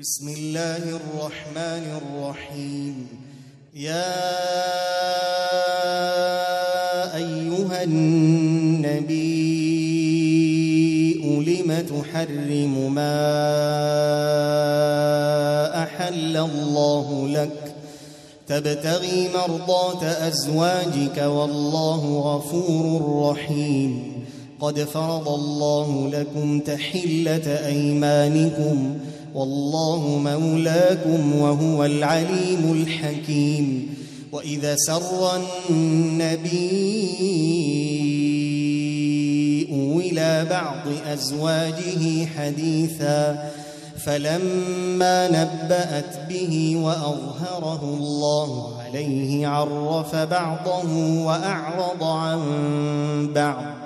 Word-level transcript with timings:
بسم 0.00 0.28
الله 0.28 0.76
الرحمن 0.76 2.00
الرحيم. 2.02 3.06
يا 3.74 4.36
أيها 7.16 7.82
النبي 7.82 9.24
لم 11.46 11.80
تحرم 11.80 12.94
ما 12.94 13.32
أحل 15.82 16.36
الله 16.36 17.28
لك؟ 17.28 17.74
تبتغي 18.48 19.28
مرضات 19.34 20.02
أزواجك 20.02 21.18
والله 21.18 22.18
غفور 22.18 23.30
رحيم. 23.30 24.12
قد 24.60 24.80
فرض 24.80 25.28
الله 25.28 26.10
لكم 26.12 26.60
تحلة 26.60 27.66
أيمانكم. 27.66 28.98
والله 29.36 30.20
مولاكم 30.24 31.36
وهو 31.36 31.84
العليم 31.84 32.72
الحكيم. 32.72 33.94
وإذا 34.32 34.76
سر 34.76 35.36
النبي 35.70 37.06
إلى 40.16 40.46
بعض 40.50 41.12
أزواجه 41.12 42.26
حديثا 42.26 43.50
فلما 44.04 45.28
نبأت 45.28 46.28
به 46.28 46.76
وأظهره 46.76 47.82
الله 47.98 48.80
عليه 48.80 49.46
عرف 49.46 50.16
بعضه 50.16 51.22
وأعرض 51.24 52.02
عن 52.04 52.40
بعض. 53.34 53.85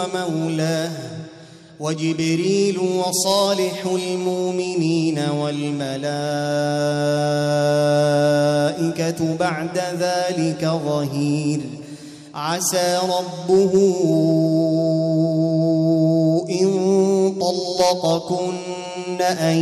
هو 0.00 0.06
مولاه 0.14 0.90
وجبريل 1.80 2.78
وصالح 2.78 3.86
المؤمنين 3.86 5.18
والملائكة 5.18 6.00
بعد 9.40 9.78
ذلك 10.00 10.64
ظهير. 10.64 11.60
عسى 12.34 12.98
ربه 13.02 13.72
إن 16.50 17.34
طلقكن 17.40 19.22
أن 19.22 19.56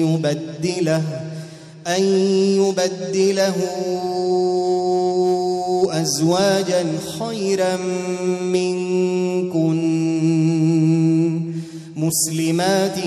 يبدله 0.00 1.02
أن 1.86 2.02
يبدله 2.56 3.54
أزواجا 5.90 6.84
خيرا 7.18 7.76
منكن 9.36 9.78
مسلمات 11.96 12.98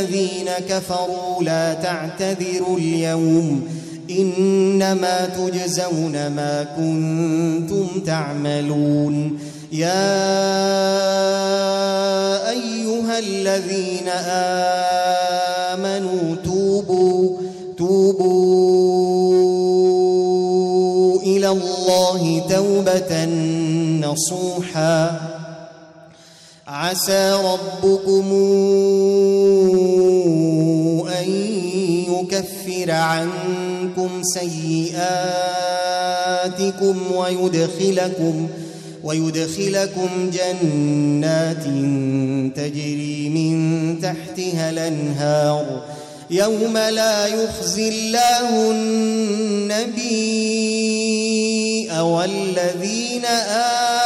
الذين 0.00 0.50
كفروا 0.68 1.42
لا 1.42 1.74
تعتذروا 1.74 2.78
اليوم 2.78 3.68
إنما 4.10 5.26
تجزون 5.26 6.26
ما 6.26 6.66
كنتم 6.76 7.86
تعملون. 8.06 9.38
يا 9.72 10.16
أيها 12.50 13.18
الذين 13.18 14.08
آمنوا 15.74 16.36
توبوا 16.44 17.36
توبوا 17.78 18.36
إلى 21.22 21.48
الله 21.48 22.42
توبة 22.48 23.24
نصوحا. 24.06 25.35
عسى 26.86 27.32
ربكم 27.32 28.32
أن 31.18 31.28
يكفر 32.08 32.90
عنكم 32.90 34.22
سيئاتكم 34.22 34.96
ويدخلكم 37.14 38.48
ويدخلكم 39.04 40.30
جنات 40.30 41.64
تجري 42.56 43.28
من 43.28 43.54
تحتها 44.00 44.70
الأنهار 44.70 45.82
يوم 46.30 46.78
لا 46.78 47.26
يخزي 47.26 47.88
الله 47.88 48.70
النبي 48.70 50.06
والذين 52.00 53.24
آمنوا 53.24 54.05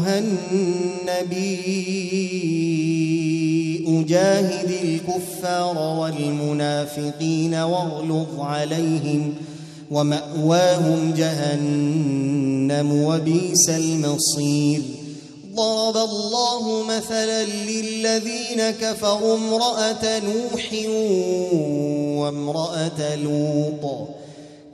أيها 0.00 0.18
النبي 0.18 1.60
أجاهد 3.88 4.70
الكفار 4.82 5.78
والمنافقين 5.78 7.54
واغلظ 7.54 8.40
عليهم 8.40 9.34
ومأواهم 9.90 11.14
جهنم 11.16 13.02
وبئس 13.04 13.68
المصير. 13.68 14.82
ضرب 15.54 15.96
الله 15.96 16.84
مثلا 16.84 17.44
للذين 17.44 18.70
كفروا 18.80 19.36
امرأة 19.36 20.18
نوح 20.18 20.72
وامرأة 22.20 23.16
لوط. 23.16 24.19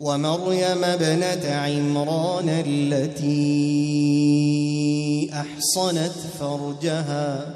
ومريم 0.00 0.84
ابنة 0.84 1.50
عمران 1.50 2.48
التي 2.66 3.30
أحصنت 5.32 6.12
فرجها 6.40 7.54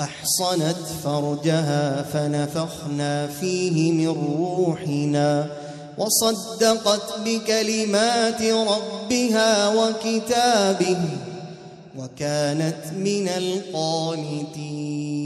أحصنت 0.00 0.76
فرجها 1.04 2.02
فنفخنا 2.02 3.26
فيه 3.26 3.92
من 3.92 4.08
روحنا 4.38 5.46
وصدقت 5.98 7.18
بكلمات 7.24 8.42
ربها 8.42 9.68
وكتابه 9.68 10.98
وكانت 11.98 12.82
من 12.96 13.28
القانتين. 13.28 15.17